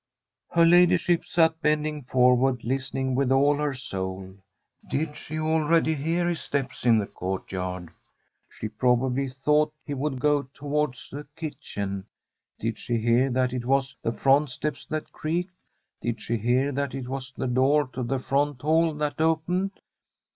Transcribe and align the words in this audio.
Her 0.53 0.65
ladyship 0.65 1.25
sat 1.25 1.61
bending 1.61 2.01
forward, 2.01 2.63
listening 2.63 3.13
with 3.13 3.31
all 3.31 3.57
her 3.57 3.75
soul. 3.75 4.33
Did 4.89 5.15
she 5.15 5.37
already 5.37 5.93
hear 5.93 6.27
his 6.27 6.39
steps 6.41 6.87
in 6.87 6.97
the 6.97 7.05
court 7.05 7.51
yard? 7.51 7.91
She 8.49 8.67
probably 8.67 9.29
thought 9.29 9.71
he 9.85 9.93
would 9.93 10.19
go 10.19 10.41
towards 10.55 11.11
the 11.11 11.27
kitchen. 11.35 12.07
Did 12.59 12.79
she 12.79 12.97
hear 12.97 13.29
that 13.29 13.53
it 13.53 13.65
was 13.67 13.95
the 14.01 14.11
front 14.11 14.49
steps 14.49 14.85
that 14.85 15.11
creaked? 15.11 15.53
Did 16.01 16.19
she 16.19 16.37
hear 16.37 16.71
that 16.71 16.95
it 16.95 17.07
was 17.07 17.31
the 17.37 17.45
door 17.45 17.87
to 17.89 18.01
the 18.01 18.17
front 18.17 18.63
hall 18.63 18.95
that 18.95 19.21
opened? 19.21 19.81